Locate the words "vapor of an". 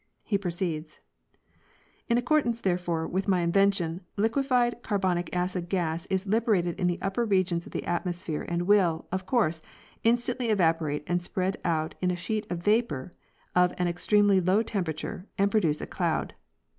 12.63-13.87